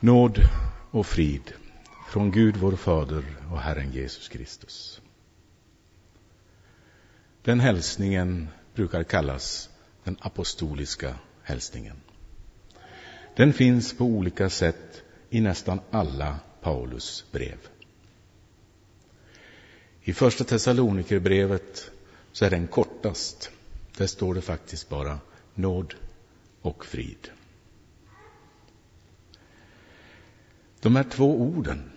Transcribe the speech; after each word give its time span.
Nåd 0.00 0.48
och 0.90 1.06
frid 1.06 1.52
från 2.08 2.30
Gud 2.30 2.56
vår 2.56 2.76
Fader 2.76 3.24
och 3.52 3.60
Herren 3.60 3.92
Jesus 3.92 4.28
Kristus. 4.28 5.00
Den 7.42 7.60
hälsningen 7.60 8.48
brukar 8.74 9.02
kallas 9.02 9.70
den 10.04 10.16
apostoliska 10.20 11.14
hälsningen. 11.42 11.96
Den 13.36 13.52
finns 13.52 13.96
på 13.96 14.04
olika 14.04 14.50
sätt 14.50 15.02
i 15.30 15.40
nästan 15.40 15.80
alla 15.90 16.40
Paulus 16.60 17.24
brev. 17.32 17.58
I 20.02 20.12
första 20.12 20.44
Thessalonikerbrevet 20.44 21.90
så 22.32 22.44
är 22.44 22.50
den 22.50 22.66
kortast. 22.66 23.50
Där 23.96 24.06
står 24.06 24.34
det 24.34 24.42
faktiskt 24.42 24.88
bara 24.88 25.18
nåd 25.54 25.94
och 26.62 26.86
frid. 26.86 27.30
De 30.80 30.96
här 30.96 31.04
två 31.04 31.40
orden, 31.40 31.90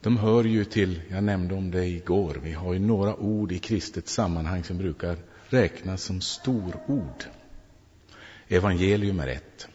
de 0.00 0.16
hör 0.16 0.44
ju 0.44 0.64
till, 0.64 1.02
jag 1.10 1.24
nämnde 1.24 1.54
om 1.54 1.70
det 1.70 1.86
igår, 1.86 2.40
vi 2.42 2.52
har 2.52 2.72
ju 2.72 2.78
några 2.78 3.16
ord 3.16 3.52
i 3.52 3.58
kristet 3.58 4.08
sammanhang 4.08 4.64
som 4.64 4.78
brukar 4.78 5.16
räknas 5.48 6.02
som 6.02 6.20
storord. 6.20 7.24
Evangelium 8.48 9.20
är 9.20 9.28
ett, 9.28 9.68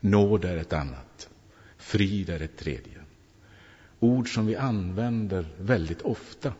nåd 0.00 0.44
är 0.44 0.56
ett 0.56 0.72
annat, 0.72 1.28
frid 1.76 2.30
är 2.30 2.40
ett 2.40 2.56
tredje. 2.56 2.98
Ord 4.00 4.34
som 4.34 4.46
vi 4.46 4.56
använder 4.56 5.46
väldigt 5.58 6.02
ofta. 6.02 6.52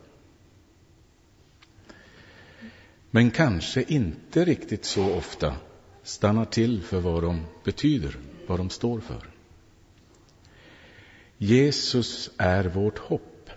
Men 3.11 3.31
kanske 3.31 3.83
inte 3.83 4.45
riktigt 4.45 4.85
så 4.85 5.15
ofta 5.15 5.57
stannar 6.03 6.45
till 6.45 6.83
för 6.83 7.01
vad 7.01 7.23
de 7.23 7.41
betyder, 7.65 8.17
vad 8.47 8.59
de 8.59 8.71
står 8.71 9.01
för. 9.01 9.32
Jesus 11.43 12.31
är 12.39 12.65
vårt 12.65 12.99
hopp, 12.99 13.51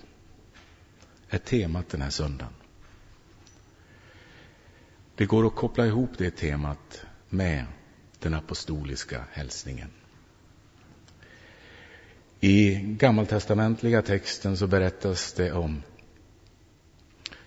är 1.30 1.38
temat 1.38 1.89
den 1.89 2.02
här 2.02 2.09
söndagen. 2.09 2.53
Det 5.16 5.25
går 5.25 5.47
att 5.47 5.55
koppla 5.55 5.86
ihop 5.86 6.09
det 6.17 6.31
temat 6.31 7.06
med 7.30 7.66
den 8.19 8.33
apostoliska 8.33 9.23
hälsningen. 9.31 9.89
I 12.39 12.75
gammaltestamentliga 12.75 14.02
texten 14.02 14.58
så 14.58 14.67
berättas 14.67 15.33
det 15.33 15.52
om 15.52 15.83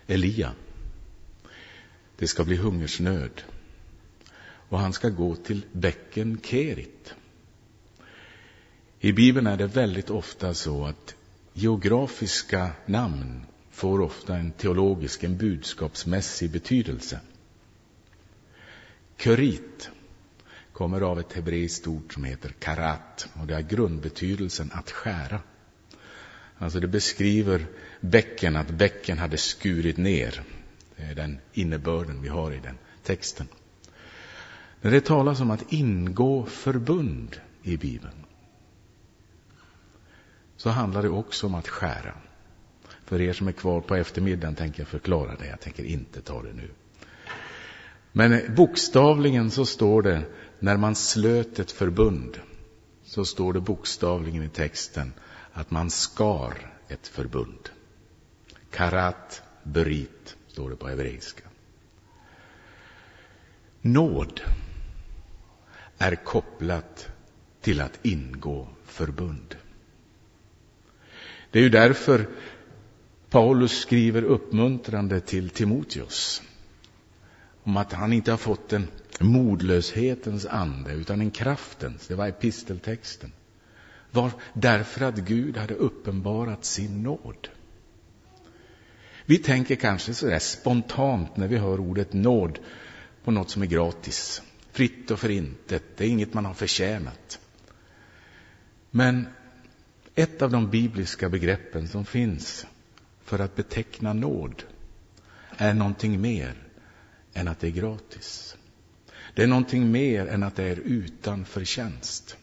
Elia. 0.07 0.53
Det 2.17 2.27
ska 2.27 2.45
bli 2.45 2.57
hungersnöd 2.57 3.43
och 4.69 4.79
han 4.79 4.93
ska 4.93 5.09
gå 5.09 5.37
till 5.37 5.67
bäcken 5.73 6.41
Kerit. 6.43 7.15
I 9.01 9.13
Bibeln 9.13 9.47
är 9.47 9.57
det 9.57 9.67
väldigt 9.67 10.11
ofta 10.11 10.55
så 10.55 10.87
att 10.87 11.15
geografiska 11.53 12.71
namn 12.87 13.47
får 13.71 14.01
ofta 14.01 14.37
en 14.37 14.53
teologisk, 14.53 15.25
en 15.25 15.37
budskapsmässig 15.37 16.51
betydelse. 16.51 17.21
Kurit 19.17 19.91
kommer 20.73 21.01
av 21.01 21.21
ett 21.21 21.33
hebreiskt 21.33 21.87
ord 21.87 22.15
som 22.15 22.25
heter 22.25 22.49
karat 22.49 23.29
och 23.41 23.47
det 23.47 23.55
har 23.55 23.63
grundbetydelsen 23.63 24.71
att 24.75 24.91
skära. 24.91 25.41
Alltså 26.59 26.81
det 26.81 26.89
beskriver 26.89 27.67
bäcken, 28.01 28.57
att 28.57 28.71
bäcken 28.71 29.19
hade 29.19 29.37
skurit 29.37 29.97
ner. 29.97 30.43
Det 30.97 31.03
är 31.03 31.15
den 31.15 31.39
innebörden 31.53 32.23
vi 32.23 32.29
har 32.29 32.53
i 32.53 32.61
den 32.63 32.79
texten. 33.03 33.49
När 34.81 34.91
det 34.91 35.01
talas 35.01 35.41
om 35.41 35.51
att 35.51 35.73
ingå 35.73 36.47
förbund 36.47 37.37
i 37.63 37.77
Bibeln 37.77 38.25
så 40.59 40.71
handlar 40.71 41.03
det 41.03 41.09
också 41.09 41.47
om 41.47 41.55
att 41.55 41.69
skära. 41.69 42.15
För 43.05 43.21
er 43.21 43.33
som 43.33 43.49
är 43.49 43.53
kvar 43.53 43.81
på 43.81 43.95
eftermiddagen 43.95 44.55
tänker 44.55 44.81
jag 44.81 44.89
förklara 44.89 45.37
det. 45.37 45.47
Jag 45.47 45.61
tänker 45.61 45.85
inte 45.85 46.21
ta 46.21 46.43
det 46.43 46.53
nu. 46.53 46.71
Men 48.13 48.55
bokstavligen 48.55 49.51
så 49.51 49.67
står 49.67 50.03
det 50.03 50.23
när 50.59 50.77
man 50.77 50.95
slöt 50.95 51.59
ett 51.59 51.71
förbund 51.71 52.41
så 53.05 53.25
står 53.25 53.53
det 53.53 53.61
bokstavligen 53.61 54.43
i 54.43 54.49
texten 54.49 55.13
att 55.53 55.71
man 55.71 55.91
skar 55.91 56.75
ett 56.89 57.07
förbund. 57.07 57.69
Karat 58.71 59.43
berit 59.63 60.37
står 60.49 60.71
det 60.71 60.77
på 60.77 60.89
hebreiska. 60.89 61.45
Nåd 63.81 64.41
är 65.99 66.15
kopplat 66.15 67.09
till 67.61 67.81
att 67.81 67.99
ingå 68.03 68.69
förbund. 68.85 69.57
Det 71.51 71.59
är 71.59 71.63
ju 71.63 71.69
därför 71.69 72.29
Paulus 73.31 73.79
skriver 73.79 74.23
uppmuntrande 74.23 75.21
till 75.21 75.51
Timoteus 75.51 76.43
om 77.63 77.77
att 77.77 77.93
han 77.93 78.13
inte 78.13 78.31
har 78.31 78.39
fått 78.39 78.73
en 78.73 78.89
modlöshetens 79.21 80.47
ande 80.47 80.93
utan 80.93 81.21
en 81.21 81.31
kraftens. 81.31 82.07
Det 82.07 82.15
var 82.15 82.27
episteltexten. 82.29 83.33
Var 84.11 84.31
därför 84.53 85.05
att 85.05 85.17
Gud 85.17 85.57
hade 85.57 85.75
uppenbarat 85.75 86.65
sin 86.65 87.03
nåd. 87.03 87.49
Vi 89.25 89.39
tänker 89.39 89.77
kanske 89.77 90.15
sådär 90.15 90.39
spontant 90.39 91.37
när 91.37 91.49
vi 91.49 91.57
hör 91.57 91.81
ordet 91.81 92.13
nåd 92.13 92.59
på 93.25 93.31
något 93.31 93.51
som 93.51 93.63
är 93.63 93.67
gratis, 93.67 94.43
fritt 94.73 95.11
och 95.11 95.19
förintet. 95.19 95.85
Det 95.97 96.05
är 96.05 96.09
inget 96.09 96.35
man 96.35 96.45
har 96.45 96.55
förtjänat. 96.55 97.41
Men 98.91 99.27
ett 100.19 100.43
av 100.43 100.51
de 100.51 100.71
bibliska 100.71 101.29
begreppen 101.29 101.89
som 101.89 102.05
finns 102.05 102.67
för 103.25 103.39
att 103.39 103.57
beteckna 103.57 104.13
nåd 104.13 104.63
är 105.57 105.75
någonting 105.75 106.21
mer 106.21 106.55
än 107.35 107.49
att 107.49 107.61
det 107.61 107.67
är 107.67 107.71
gratis. 107.71 108.57
Det 109.35 109.43
är 109.43 109.47
någonting 109.47 109.93
mer 109.93 110.27
än 110.27 110.43
att 110.43 110.57
det 110.57 110.65
är 110.65 110.77
utan 110.77 111.45
förtjänst. 111.45 112.37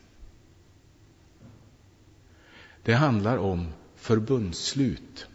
Det 2.84 2.94
handlar 2.94 3.38
om 3.38 3.68
förbundsslut 3.96 5.28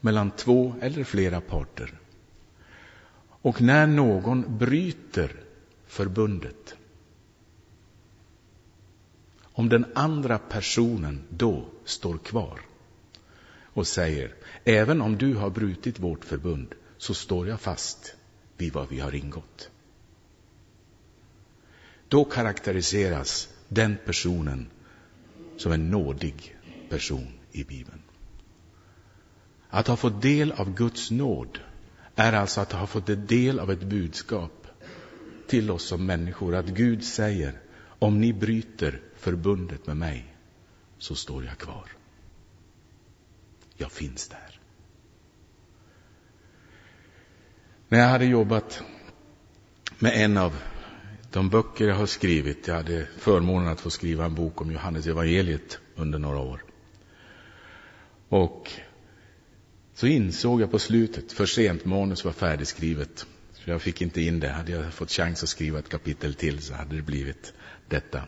mellan 0.00 0.30
två 0.30 0.74
eller 0.80 1.04
flera 1.04 1.40
parter. 1.40 1.98
Och 3.20 3.62
när 3.62 3.86
någon 3.86 4.58
bryter 4.58 5.32
förbundet 5.86 6.76
om 9.52 9.68
den 9.68 9.86
andra 9.94 10.38
personen 10.38 11.24
då 11.28 11.64
står 11.84 12.18
kvar 12.18 12.60
och 13.74 13.86
säger 13.86 14.34
även 14.64 15.02
om 15.02 15.18
du 15.18 15.34
har 15.34 15.50
brutit 15.50 15.98
vårt 15.98 16.24
förbund 16.24 16.74
så 16.98 17.14
står 17.14 17.48
jag 17.48 17.60
fast 17.60 18.16
vid 18.56 18.72
vad 18.72 18.88
vi 18.88 19.00
har 19.00 19.14
ingått. 19.14 19.70
Då 22.08 22.24
karaktäriseras 22.24 23.48
den 23.68 23.96
personen 24.04 24.66
som 25.56 25.72
en 25.72 25.90
nådig 25.90 26.56
person 26.88 27.28
i 27.52 27.64
Bibeln. 27.64 28.02
Att 29.68 29.86
ha 29.86 29.96
fått 29.96 30.22
del 30.22 30.52
av 30.52 30.74
Guds 30.74 31.10
nåd 31.10 31.58
är 32.14 32.32
alltså 32.32 32.60
att 32.60 32.72
ha 32.72 32.86
fått 32.86 33.28
del 33.28 33.60
av 33.60 33.70
ett 33.70 33.82
budskap 33.82 34.66
till 35.46 35.70
oss 35.70 35.84
som 35.84 36.06
människor 36.06 36.54
att 36.54 36.66
Gud 36.66 37.04
säger 37.04 37.60
om 38.02 38.20
ni 38.20 38.32
bryter 38.32 39.00
förbundet 39.16 39.86
med 39.86 39.96
mig 39.96 40.34
så 40.98 41.14
står 41.14 41.44
jag 41.44 41.58
kvar. 41.58 41.90
Jag 43.76 43.92
finns 43.92 44.28
där. 44.28 44.60
När 47.88 47.98
jag 47.98 48.08
hade 48.08 48.24
jobbat 48.24 48.82
med 49.98 50.24
en 50.24 50.36
av 50.36 50.62
de 51.30 51.48
böcker 51.48 51.88
jag 51.88 51.94
har 51.94 52.06
skrivit, 52.06 52.66
jag 52.66 52.74
hade 52.74 53.06
förmånen 53.18 53.68
att 53.68 53.80
få 53.80 53.90
skriva 53.90 54.24
en 54.24 54.34
bok 54.34 54.60
om 54.60 54.72
Johannes 54.72 55.06
evangeliet 55.06 55.78
under 55.96 56.18
några 56.18 56.38
år. 56.38 56.64
Och 58.28 58.70
så 59.94 60.06
insåg 60.06 60.60
jag 60.60 60.70
på 60.70 60.78
slutet, 60.78 61.32
för 61.32 61.46
sent, 61.46 61.84
manus 61.84 62.24
var 62.24 62.32
färdigskrivet, 62.32 63.26
jag 63.64 63.82
fick 63.82 64.02
inte 64.02 64.22
in 64.22 64.40
det. 64.40 64.48
Hade 64.48 64.72
jag 64.72 64.94
fått 64.94 65.10
chans 65.10 65.42
att 65.42 65.48
skriva 65.48 65.78
ett 65.78 65.88
kapitel 65.88 66.34
till 66.34 66.62
så 66.62 66.74
hade 66.74 66.96
det 66.96 67.02
blivit 67.02 67.52
detta. 67.88 68.24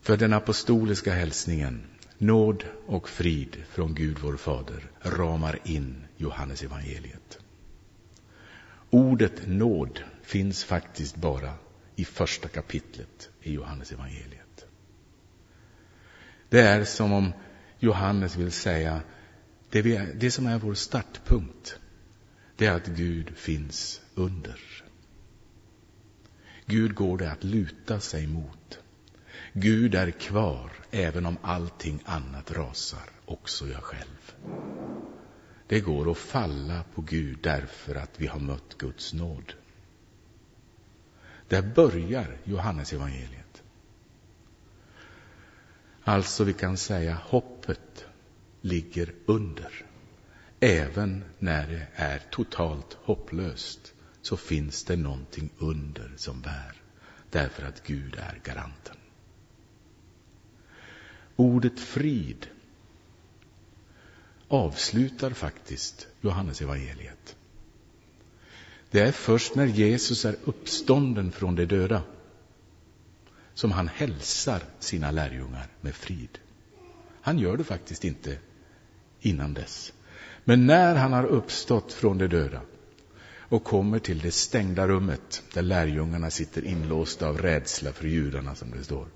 För 0.00 0.16
den 0.16 0.32
apostoliska 0.32 1.14
hälsningen, 1.14 1.86
nåd 2.18 2.64
och 2.86 3.08
frid 3.08 3.56
från 3.68 3.94
Gud 3.94 4.18
vår 4.18 4.36
Fader, 4.36 4.90
ramar 5.00 5.58
in 5.64 6.06
Johannes 6.16 6.62
evangeliet. 6.62 7.38
Ordet 8.90 9.46
nåd 9.46 10.00
finns 10.22 10.64
faktiskt 10.64 11.16
bara 11.16 11.54
i 11.96 12.04
första 12.04 12.48
kapitlet 12.48 13.30
i 13.42 13.52
Johannes 13.52 13.92
evangeliet. 13.92 14.66
Det 16.48 16.60
är 16.60 16.84
som 16.84 17.12
om 17.12 17.32
Johannes 17.78 18.36
vill 18.36 18.52
säga, 18.52 19.00
det, 19.70 19.82
vi, 19.82 20.12
det 20.14 20.30
som 20.30 20.46
är 20.46 20.58
vår 20.58 20.74
startpunkt, 20.74 21.78
det 22.56 22.66
är 22.66 22.72
att 22.72 22.86
Gud 22.86 23.36
finns 23.36 24.00
under. 24.14 24.60
Gud 26.66 26.94
går 26.94 27.18
det 27.18 27.32
att 27.32 27.44
luta 27.44 28.00
sig 28.00 28.26
mot. 28.26 28.78
Gud 29.52 29.94
är 29.94 30.10
kvar 30.10 30.72
även 30.90 31.26
om 31.26 31.36
allting 31.42 32.02
annat 32.04 32.50
rasar, 32.50 33.10
också 33.24 33.66
jag 33.68 33.82
själv. 33.82 34.34
Det 35.66 35.80
går 35.80 36.10
att 36.10 36.18
falla 36.18 36.84
på 36.94 37.00
Gud 37.02 37.38
därför 37.42 37.94
att 37.94 38.20
vi 38.20 38.26
har 38.26 38.40
mött 38.40 38.78
Guds 38.78 39.12
nåd. 39.12 39.54
Där 41.48 41.62
börjar 41.62 42.36
Johannes 42.44 42.92
evangeliet. 42.92 43.62
Alltså 46.02 46.44
vi 46.44 46.52
kan 46.52 46.76
säga 46.76 47.18
hoppet 47.22 48.06
ligger 48.60 49.14
under. 49.26 49.84
Även 50.60 51.24
när 51.38 51.66
det 51.66 51.86
är 51.94 52.18
totalt 52.30 52.92
hopplöst 53.02 53.94
så 54.22 54.36
finns 54.36 54.84
det 54.84 54.96
någonting 54.96 55.50
under 55.58 56.12
som 56.16 56.40
bär. 56.40 56.82
Därför 57.30 57.66
att 57.66 57.86
Gud 57.86 58.16
är 58.16 58.40
garanten. 58.44 58.96
Ordet 61.36 61.80
frid 61.80 62.46
avslutar 64.48 65.30
faktiskt 65.30 66.06
Johannes 66.20 66.62
evangeliet. 66.62 67.36
Det 68.90 69.00
är 69.00 69.12
först 69.12 69.54
när 69.54 69.66
Jesus 69.66 70.24
är 70.24 70.36
uppstånden 70.44 71.32
från 71.32 71.54
de 71.54 71.66
döda 71.66 72.02
som 73.54 73.72
han 73.72 73.88
hälsar 73.88 74.62
sina 74.78 75.10
lärjungar 75.10 75.68
med 75.80 75.94
frid. 75.94 76.38
Han 77.20 77.38
gör 77.38 77.56
det 77.56 77.64
faktiskt 77.64 78.04
inte 78.04 78.38
innan 79.20 79.54
dess. 79.54 79.92
Men 80.44 80.66
när 80.66 80.94
han 80.94 81.12
har 81.12 81.24
uppstått 81.24 81.92
från 81.92 82.18
de 82.18 82.26
döda 82.26 82.60
och 83.38 83.64
kommer 83.64 83.98
till 83.98 84.18
det 84.18 84.30
stängda 84.30 84.88
rummet 84.88 85.42
där 85.52 85.62
lärjungarna 85.62 86.30
sitter 86.30 86.64
inlåsta 86.64 87.28
av 87.28 87.38
rädsla 87.38 87.92
för 87.92 88.06
judarna, 88.06 88.54
som 88.54 88.70
det 88.70 88.84
står, 88.84 89.06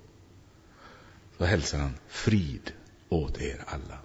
så 1.37 1.45
hälsar 1.45 1.79
han 1.79 1.93
frid 2.07 2.71
åt 3.09 3.41
er 3.41 3.63
alla. 3.65 3.99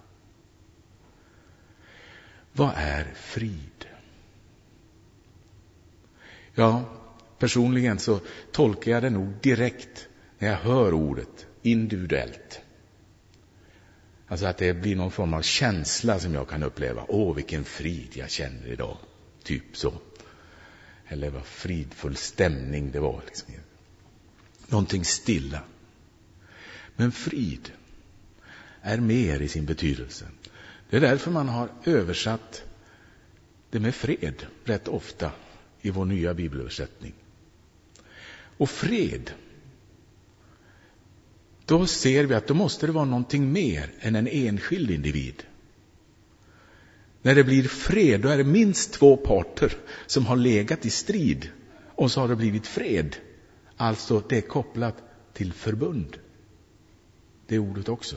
Vad 2.53 2.71
är 2.75 3.13
frid? 3.15 3.85
Ja, 6.53 6.83
personligen 7.39 7.99
så 7.99 8.19
tolkar 8.51 8.91
jag 8.91 9.03
det 9.03 9.09
nog 9.09 9.33
direkt 9.41 10.07
när 10.39 10.47
jag 10.47 10.57
hör 10.57 10.93
ordet 10.93 11.45
individuellt. 11.61 12.61
Alltså 14.27 14.45
att 14.45 14.57
det 14.57 14.73
blir 14.73 14.95
någon 14.95 15.11
form 15.11 15.33
av 15.33 15.41
känsla 15.41 16.19
som 16.19 16.33
jag 16.33 16.49
kan 16.49 16.63
uppleva. 16.63 17.05
Åh, 17.07 17.35
vilken 17.35 17.63
frid 17.63 18.09
jag 18.13 18.29
känner 18.29 18.67
idag. 18.67 18.97
Typ 19.43 19.77
så. 19.77 19.93
Eller 21.07 21.29
vad 21.29 21.45
fridfull 21.45 22.15
stämning 22.15 22.91
det 22.91 22.99
var. 22.99 23.21
Liksom. 23.25 23.53
Någonting 24.67 25.05
stilla. 25.05 25.63
Men 26.95 27.11
frid 27.11 27.71
är 28.81 28.97
mer 28.97 29.39
i 29.39 29.47
sin 29.47 29.65
betydelse. 29.65 30.25
Det 30.89 30.97
är 30.97 31.01
därför 31.01 31.31
man 31.31 31.49
har 31.49 31.69
översatt 31.83 32.63
det 33.69 33.79
med 33.79 33.95
fred 33.95 34.45
rätt 34.63 34.87
ofta 34.87 35.31
i 35.81 35.89
vår 35.89 36.05
nya 36.05 36.33
bibelöversättning. 36.33 37.13
Och 38.57 38.69
fred, 38.69 39.31
då 41.65 41.85
ser 41.85 42.23
vi 42.23 42.35
att 42.35 42.47
då 42.47 42.53
måste 42.53 42.85
det 42.85 42.91
vara 42.91 43.05
någonting 43.05 43.51
mer 43.51 43.91
än 43.99 44.15
en 44.15 44.27
enskild 44.27 44.91
individ. 44.91 45.43
När 47.21 47.35
det 47.35 47.43
blir 47.43 47.63
fred, 47.63 48.21
då 48.21 48.29
är 48.29 48.37
det 48.37 48.43
minst 48.43 48.93
två 48.93 49.17
parter 49.17 49.77
som 50.05 50.25
har 50.25 50.35
legat 50.35 50.85
i 50.85 50.89
strid 50.89 51.49
och 51.95 52.11
så 52.11 52.21
har 52.21 52.27
det 52.27 52.35
blivit 52.35 52.67
fred. 52.67 53.15
Alltså, 53.77 54.23
det 54.29 54.37
är 54.37 54.41
kopplat 54.41 54.95
till 55.33 55.53
förbund. 55.53 56.17
Det 57.47 57.59
ordet 57.59 57.89
också. 57.89 58.15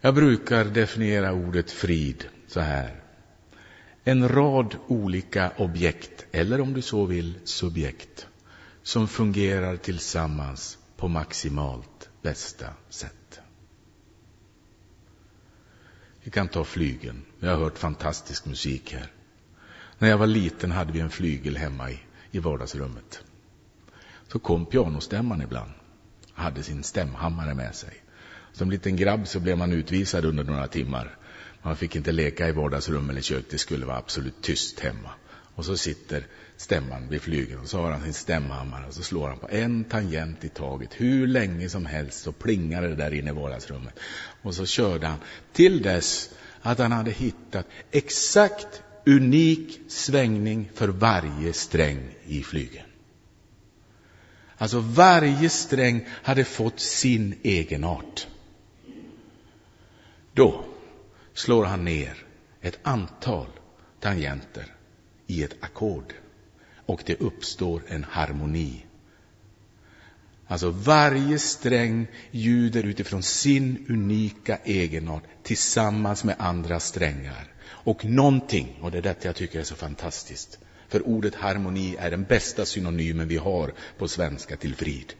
Jag 0.00 0.14
brukar 0.14 0.64
definiera 0.64 1.32
ordet 1.32 1.70
frid 1.70 2.24
så 2.46 2.60
här. 2.60 3.00
En 4.04 4.28
rad 4.28 4.76
olika 4.86 5.52
objekt, 5.56 6.26
eller 6.32 6.60
om 6.60 6.72
du 6.72 6.82
så 6.82 7.04
vill 7.04 7.34
subjekt, 7.44 8.27
som 8.88 9.08
fungerar 9.08 9.76
tillsammans 9.76 10.78
på 10.96 11.08
maximalt 11.08 12.10
bästa 12.22 12.66
sätt. 12.88 13.40
Vi 16.22 16.30
kan 16.30 16.48
ta 16.48 16.64
flygeln. 16.64 17.22
Vi 17.40 17.48
har 17.48 17.56
hört 17.56 17.78
fantastisk 17.78 18.46
musik 18.46 18.92
här. 18.92 19.12
När 19.98 20.08
jag 20.08 20.18
var 20.18 20.26
liten 20.26 20.70
hade 20.70 20.92
vi 20.92 21.00
en 21.00 21.10
flygel 21.10 21.56
hemma 21.56 21.90
i, 21.90 21.98
i 22.30 22.38
vardagsrummet. 22.38 23.22
Så 24.28 24.38
kom 24.38 24.66
pianostämman 24.66 25.42
ibland. 25.42 25.72
Hade 26.32 26.62
sin 26.62 26.82
stämhammare 26.82 27.54
med 27.54 27.74
sig. 27.74 28.02
Som 28.52 28.70
liten 28.70 28.96
grabb 28.96 29.28
så 29.28 29.40
blev 29.40 29.58
man 29.58 29.72
utvisad 29.72 30.24
under 30.24 30.44
några 30.44 30.66
timmar. 30.66 31.16
Man 31.62 31.76
fick 31.76 31.96
inte 31.96 32.12
leka 32.12 32.48
i 32.48 32.52
vardagsrum 32.52 33.10
eller 33.10 33.20
kök, 33.20 33.44
det 33.50 33.58
skulle 33.58 33.86
vara 33.86 33.98
absolut 33.98 34.42
tyst 34.42 34.80
hemma. 34.80 35.10
Och 35.58 35.64
så 35.64 35.76
sitter 35.76 36.26
stämman 36.56 37.08
vid 37.08 37.22
flygeln 37.22 37.60
och 37.60 37.68
så 37.68 37.78
har 37.78 37.90
han 37.90 38.02
sin 38.02 38.14
stämhammare 38.14 38.86
och 38.86 38.94
så 38.94 39.02
slår 39.02 39.28
han 39.28 39.38
på 39.38 39.48
en 39.48 39.84
tangent 39.84 40.44
i 40.44 40.48
taget. 40.48 40.90
Hur 40.92 41.26
länge 41.26 41.68
som 41.68 41.86
helst 41.86 42.22
så 42.22 42.32
plingar 42.32 42.82
det 42.82 42.94
där 42.94 43.14
inne 43.14 43.30
i 43.30 43.34
vardagsrummet. 43.34 43.98
Och 44.42 44.54
så 44.54 44.66
körde 44.66 45.06
han 45.06 45.18
till 45.52 45.82
dess 45.82 46.30
att 46.62 46.78
han 46.78 46.92
hade 46.92 47.10
hittat 47.10 47.66
exakt 47.90 48.82
unik 49.06 49.80
svängning 49.88 50.70
för 50.74 50.88
varje 50.88 51.52
sträng 51.52 52.14
i 52.24 52.42
flygeln. 52.42 52.86
Alltså 54.56 54.80
varje 54.80 55.48
sträng 55.48 56.06
hade 56.10 56.44
fått 56.44 56.80
sin 56.80 57.38
egenart. 57.42 58.26
Då 60.32 60.64
slår 61.34 61.64
han 61.64 61.84
ner 61.84 62.24
ett 62.60 62.78
antal 62.82 63.48
tangenter 64.00 64.77
i 65.28 65.42
ett 65.42 65.56
ackord 65.60 66.14
och 66.86 67.02
det 67.06 67.20
uppstår 67.20 67.82
en 67.88 68.04
harmoni. 68.04 68.84
Alltså 70.46 70.70
varje 70.70 71.38
sträng 71.38 72.06
ljuder 72.30 72.82
utifrån 72.82 73.22
sin 73.22 73.86
unika 73.88 74.58
egenart 74.64 75.22
tillsammans 75.42 76.24
med 76.24 76.36
andra 76.38 76.80
strängar. 76.80 77.52
Och 77.68 78.04
någonting, 78.04 78.78
och 78.82 78.90
det 78.90 78.98
är 78.98 79.02
detta 79.02 79.28
jag 79.28 79.36
tycker 79.36 79.60
är 79.60 79.64
så 79.64 79.74
fantastiskt, 79.74 80.58
för 80.88 81.08
ordet 81.08 81.34
harmoni 81.34 81.96
är 81.98 82.10
den 82.10 82.24
bästa 82.24 82.64
synonymen 82.64 83.28
vi 83.28 83.36
har 83.36 83.72
på 83.98 84.08
svenska 84.08 84.56
till 84.56 84.74
frid. 84.74 85.12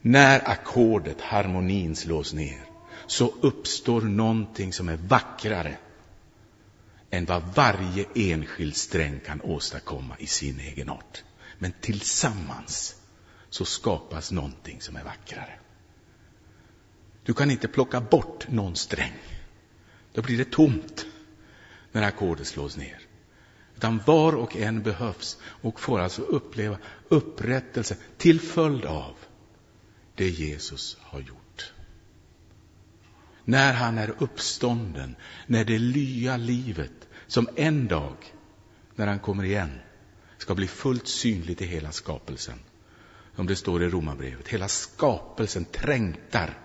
När 0.00 0.50
ackordet, 0.50 1.20
harmonin, 1.20 1.96
slås 1.96 2.32
ner 2.32 2.60
så 3.06 3.34
uppstår 3.40 4.00
någonting 4.00 4.72
som 4.72 4.88
är 4.88 4.96
vackrare 4.96 5.76
än 7.10 7.24
vad 7.24 7.42
varje 7.54 8.06
enskild 8.14 8.76
sträng 8.76 9.20
kan 9.20 9.40
åstadkomma 9.40 10.16
i 10.18 10.26
sin 10.26 10.60
egen 10.60 10.88
art. 10.88 11.24
Men 11.58 11.72
tillsammans 11.80 12.96
så 13.50 13.64
skapas 13.64 14.32
någonting 14.32 14.80
som 14.80 14.96
är 14.96 15.04
vackrare. 15.04 15.58
Du 17.24 17.34
kan 17.34 17.50
inte 17.50 17.68
plocka 17.68 18.00
bort 18.00 18.48
någon 18.48 18.76
sträng. 18.76 19.18
Då 20.12 20.22
blir 20.22 20.38
det 20.38 20.50
tomt 20.50 21.06
när 21.92 22.02
ackordet 22.02 22.46
slås 22.46 22.76
ner. 22.76 22.98
Utan 23.76 24.00
var 24.06 24.32
och 24.32 24.56
en 24.56 24.82
behövs 24.82 25.38
och 25.42 25.80
får 25.80 26.00
alltså 26.00 26.22
uppleva 26.22 26.78
upprättelse 27.08 27.96
till 28.16 28.40
följd 28.40 28.84
av 28.84 29.16
det 30.14 30.28
Jesus 30.28 30.96
har 31.00 31.20
gjort 31.20 31.39
när 33.50 33.72
han 33.72 33.98
är 33.98 34.14
uppstånden, 34.18 35.16
när 35.46 35.64
det 35.64 35.78
lya 35.78 36.36
livet 36.36 37.08
som 37.26 37.48
en 37.56 37.88
dag, 37.88 38.16
när 38.96 39.06
han 39.06 39.18
kommer 39.18 39.44
igen, 39.44 39.80
ska 40.38 40.54
bli 40.54 40.66
fullt 40.66 41.08
synligt 41.08 41.62
i 41.62 41.66
hela 41.66 41.92
skapelsen. 41.92 42.58
Som 43.36 43.46
det 43.46 43.56
står 43.56 43.82
i 43.82 43.88
Romarbrevet, 43.88 44.48
hela 44.48 44.68
skapelsen 44.68 45.64
trängtar 45.64 46.58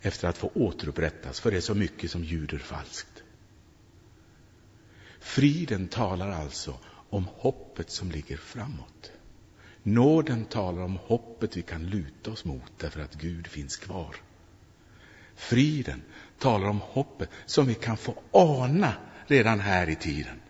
efter 0.00 0.28
att 0.28 0.38
få 0.38 0.50
återupprättas, 0.54 1.40
för 1.40 1.50
det 1.50 1.56
är 1.56 1.60
så 1.60 1.74
mycket 1.74 2.10
som 2.10 2.24
ljuder 2.24 2.58
falskt. 2.58 3.22
Friden 5.20 5.88
talar 5.88 6.30
alltså 6.30 6.78
om 7.10 7.28
hoppet 7.36 7.90
som 7.90 8.10
ligger 8.10 8.36
framåt. 8.36 9.12
Nåden 9.82 10.44
talar 10.44 10.82
om 10.82 10.96
hoppet 10.96 11.56
vi 11.56 11.62
kan 11.62 11.86
luta 11.86 12.30
oss 12.30 12.44
mot 12.44 12.72
därför 12.78 13.00
att 13.00 13.14
Gud 13.14 13.46
finns 13.46 13.76
kvar. 13.76 14.16
Friden 15.38 16.02
talar 16.38 16.68
om 16.68 16.80
hoppet 16.80 17.30
som 17.46 17.66
vi 17.66 17.74
kan 17.74 17.96
få 17.96 18.22
ana 18.32 18.92
redan 19.26 19.60
här 19.60 19.88
i 19.88 19.96
tiden. 19.96 20.40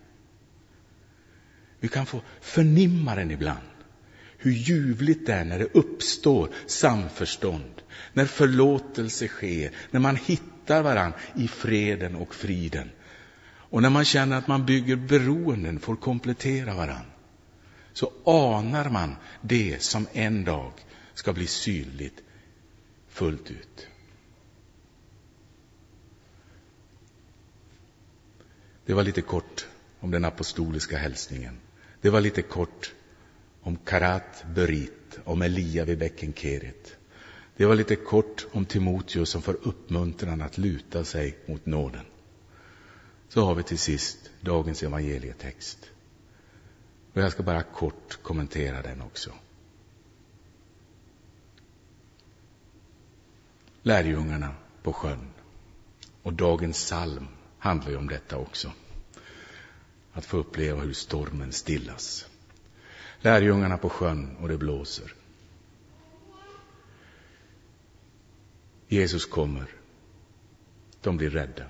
Vi 1.79 1.87
kan 1.87 2.05
få 2.05 2.21
förnimma 2.41 3.15
den 3.15 3.31
ibland. 3.31 3.67
Hur 4.37 4.51
ljuvligt 4.51 5.25
det 5.25 5.33
är 5.33 5.45
när 5.45 5.59
det 5.59 5.73
uppstår 5.73 6.49
samförstånd, 6.65 7.81
när 8.13 8.25
förlåtelse 8.25 9.27
sker, 9.27 9.71
när 9.91 9.99
man 9.99 10.15
hittar 10.15 10.83
varann 10.83 11.13
i 11.35 11.47
freden 11.47 12.15
och 12.15 12.35
friden. 12.35 12.89
Och 13.45 13.81
när 13.81 13.89
man 13.89 14.05
känner 14.05 14.37
att 14.37 14.47
man 14.47 14.65
bygger 14.65 14.95
beroenden, 14.95 15.79
får 15.79 15.95
komplettera 15.95 16.73
varann, 16.73 17.05
så 17.93 18.11
anar 18.25 18.89
man 18.89 19.15
det 19.41 19.81
som 19.81 20.07
en 20.13 20.45
dag 20.45 20.71
ska 21.13 21.33
bli 21.33 21.47
synligt 21.47 22.21
fullt 23.09 23.51
ut. 23.51 23.88
Det 28.89 28.95
var 28.95 29.03
lite 29.03 29.21
kort 29.21 29.67
om 29.99 30.11
den 30.11 30.25
apostoliska 30.25 30.97
hälsningen. 30.97 31.59
Det 32.01 32.09
var 32.09 32.21
lite 32.21 32.41
kort 32.41 32.93
om 33.61 33.77
Karat 33.77 34.43
Berit, 34.55 35.19
om 35.23 35.41
Elia 35.41 35.85
vid 35.85 35.99
bäcken 35.99 36.33
Kerit. 36.33 36.97
Det 37.57 37.65
var 37.65 37.75
lite 37.75 37.95
kort 37.95 38.47
om 38.51 38.65
Timoteus 38.65 39.29
som 39.29 39.41
får 39.41 39.57
uppmuntran 39.63 40.41
att 40.41 40.57
luta 40.57 41.05
sig 41.05 41.37
mot 41.45 41.65
nåden. 41.65 42.05
Så 43.27 43.45
har 43.45 43.55
vi 43.55 43.63
till 43.63 43.79
sist 43.79 44.17
dagens 44.41 44.83
evangelietext. 44.83 45.89
Och 47.13 47.21
jag 47.21 47.31
ska 47.31 47.43
bara 47.43 47.63
kort 47.63 48.23
kommentera 48.23 48.81
den 48.81 49.01
också. 49.01 49.33
Lärjungarna 53.81 54.55
på 54.83 54.93
sjön. 54.93 55.29
Och 56.23 56.33
dagens 56.33 56.77
psalm 56.77 57.27
handlar 57.59 57.89
ju 57.89 57.97
om 57.97 58.07
detta 58.07 58.37
också. 58.37 58.71
Att 60.13 60.25
få 60.25 60.37
uppleva 60.37 60.81
hur 60.81 60.93
stormen 60.93 61.51
stillas. 61.51 62.27
Lärjungarna 63.21 63.77
på 63.77 63.89
sjön 63.89 64.35
och 64.39 64.47
det 64.47 64.57
blåser. 64.57 65.13
Jesus 68.87 69.25
kommer. 69.25 69.67
De 71.01 71.17
blir 71.17 71.29
rädda. 71.29 71.65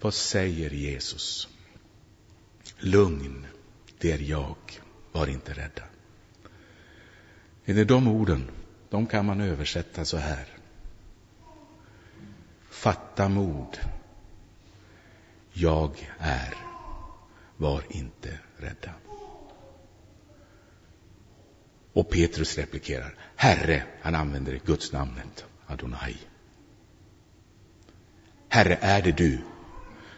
Vad 0.00 0.14
säger 0.14 0.70
Jesus? 0.70 1.48
Lugn, 2.78 3.46
det 3.98 4.12
är 4.12 4.18
jag. 4.18 4.56
Var 5.12 5.26
inte 5.26 5.52
rädda. 5.52 5.82
Är 7.64 7.74
det 7.74 7.84
de 7.84 8.08
orden? 8.08 8.50
De 8.90 9.06
kan 9.06 9.26
man 9.26 9.40
översätta 9.40 10.04
så 10.04 10.16
här. 10.16 10.46
Fatta 12.70 13.28
mod. 13.28 13.78
Jag 15.56 16.10
är. 16.18 16.54
Var 17.56 17.82
inte 17.88 18.38
rädda. 18.56 18.90
Och 21.92 22.10
Petrus 22.10 22.58
replikerar. 22.58 23.14
Herre, 23.36 23.82
han 24.02 24.14
använder 24.14 24.60
Guds 24.64 24.92
namnet 24.92 25.44
Adonai. 25.66 26.16
Herre, 28.48 28.78
är 28.80 29.02
det 29.02 29.12
du, 29.12 29.38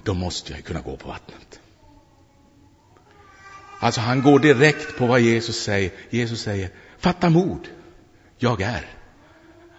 då 0.03 0.15
måste 0.15 0.53
jag 0.53 0.65
kunna 0.65 0.81
gå 0.81 0.97
på 0.97 1.09
vattnet. 1.09 1.61
Alltså 3.81 4.01
han 4.01 4.23
går 4.23 4.39
direkt 4.39 4.97
på 4.97 5.07
vad 5.07 5.21
Jesus 5.21 5.63
säger. 5.63 5.93
Jesus 6.11 6.41
säger, 6.41 6.71
fatta 6.99 7.31
mod, 7.31 7.69
jag 8.39 8.61
är. 8.61 8.87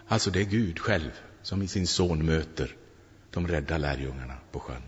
Alltså 0.08 0.30
det 0.30 0.40
är 0.40 0.44
Gud 0.44 0.78
själv 0.78 1.10
som 1.42 1.62
i 1.62 1.68
sin 1.68 1.86
son 1.86 2.26
möter 2.26 2.76
de 3.30 3.48
rädda 3.48 3.78
lärjungarna 3.78 4.34
på 4.52 4.60
sjön. 4.60 4.82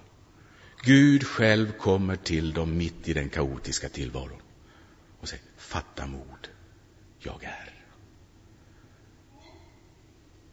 Gud 0.82 1.26
själv 1.26 1.72
kommer 1.72 2.16
till 2.16 2.52
dem 2.52 2.76
mitt 2.76 3.08
i 3.08 3.12
den 3.12 3.28
kaotiska 3.28 3.88
tillvaron 3.88 4.42
och 5.20 5.28
säger, 5.28 5.44
fatta 5.56 6.06
mod, 6.06 6.48
jag 7.18 7.44
är. 7.44 7.84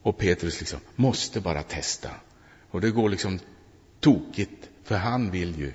Och 0.02 0.18
Petrus 0.18 0.60
liksom 0.60 0.80
måste 0.96 1.42
bara 1.42 1.64
testa. 1.64 2.12
Och 2.72 2.82
det 2.82 2.92
går 2.92 3.10
liksom 3.10 3.40
tokigt, 4.00 4.70
för 4.84 4.96
han 4.96 5.32
vill 5.32 5.60
ju 5.60 5.74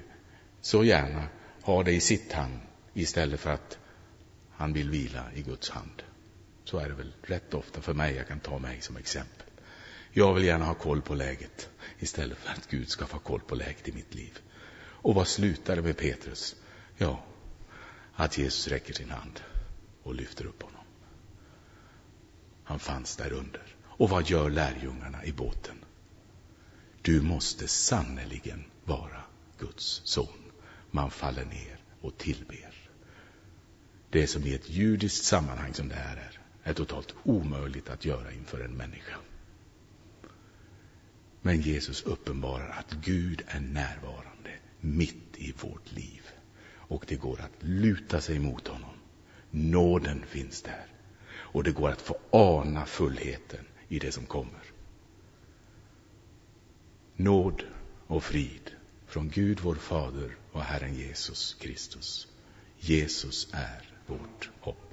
så 0.61 0.85
gärna 0.85 1.29
ha 1.63 1.83
det 1.83 1.93
i 1.93 2.01
sitt 2.01 2.33
hand 2.33 2.61
istället 2.95 3.41
för 3.41 3.51
att 3.51 3.79
han 4.51 4.73
vill 4.73 4.91
vila 4.91 5.33
i 5.35 5.43
Guds 5.43 5.71
hand. 5.71 6.03
Så 6.65 6.79
är 6.79 6.89
det 6.89 6.95
väl 6.95 7.13
rätt 7.23 7.55
ofta 7.55 7.81
för 7.81 7.95
mig, 7.95 8.15
jag 8.15 8.29
kan 8.29 8.41
ta 8.41 8.59
mig 8.59 8.81
som 8.81 8.97
exempel. 8.97 9.47
Jag 10.15 10.35
vill 10.35 10.45
gärna 10.45 10.65
ha 10.65 10.75
koll 10.75 11.03
på 11.03 11.15
läget 11.15 11.69
istället 11.99 12.39
för 12.39 12.51
att 12.51 12.71
Gud 12.71 12.89
ska 12.89 13.07
få 13.07 13.19
koll 13.19 13.41
på 13.41 13.55
läget 13.55 13.89
i 13.89 13.93
mitt 13.93 14.15
liv. 14.15 14.39
Och 14.77 15.15
vad 15.15 15.29
slutar 15.29 15.77
det 15.77 15.83
med 15.83 15.97
Petrus? 15.97 16.57
Ja, 16.97 17.25
att 18.15 18.39
Jesus 18.39 18.69
räcker 18.69 18.95
sin 18.95 19.11
hand 19.11 19.41
och 20.03 20.15
lyfter 20.15 20.47
upp 20.47 20.63
honom. 20.63 20.85
Han 22.65 22.79
fanns 22.79 23.17
där 23.17 23.33
under. 23.33 23.77
Och 23.83 24.11
vad 24.11 24.31
gör 24.31 24.51
lärjungarna 24.51 25.25
i 25.25 25.33
båten? 25.33 25.85
Du 27.03 27.23
måste 27.23 27.69
sannerligen 27.69 28.65
vara 28.85 29.23
Guds 29.59 30.03
son. 30.05 30.53
Man 30.91 31.11
faller 31.11 31.45
ner 31.45 31.79
och 32.01 32.19
tillber. 32.19 32.75
Det 34.11 34.27
som 34.27 34.43
i 34.43 34.55
ett 34.55 34.71
judiskt 34.71 35.25
sammanhang 35.25 35.75
som 35.75 35.89
det 35.89 35.95
här 35.95 36.17
är, 36.17 36.41
är 36.63 36.75
totalt 36.75 37.15
omöjligt 37.23 37.91
att 37.91 38.05
göra 38.05 38.33
inför 38.33 38.61
en 38.61 38.77
människa. 38.77 39.17
Men 41.43 41.61
Jesus 41.61 42.03
uppenbarar 42.03 42.69
att 42.69 42.93
Gud 42.93 43.43
är 43.47 43.61
närvarande 43.61 44.51
mitt 44.81 45.37
i 45.37 45.53
vårt 45.61 45.93
liv. 45.93 46.23
Och 46.75 47.05
det 47.09 47.17
går 47.17 47.41
att 47.41 47.63
luta 47.63 48.21
sig 48.21 48.39
mot 48.39 48.69
honom. 48.69 48.95
Nåden 49.51 50.25
finns 50.27 50.63
där. 50.63 50.87
Och 51.33 51.65
det 51.65 51.73
går 51.73 51.89
att 51.89 52.03
få 52.03 52.17
ana 52.31 52.87
fullheten 52.87 53.65
i 53.89 53.99
det 53.99 54.13
som 54.13 54.27
kommer. 54.27 54.63
Nåd 57.17 57.63
och 58.07 58.25
frid 58.25 58.71
från 59.07 59.29
Gud 59.29 59.61
vår 59.61 59.75
Fader 59.75 60.37
och 60.53 60.63
Herren 60.63 60.95
Jesus 60.95 61.55
Kristus. 61.55 62.29
Jesus 62.79 63.49
är 63.53 63.91
vårt 64.07 64.51
hopp. 64.61 64.92